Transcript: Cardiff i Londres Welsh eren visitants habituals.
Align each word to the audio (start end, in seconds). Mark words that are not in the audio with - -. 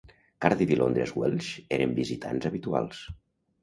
Cardiff 0.45 0.73
i 0.77 0.79
Londres 0.79 1.13
Welsh 1.25 1.53
eren 1.79 1.97
visitants 2.03 2.53
habituals. 2.53 3.09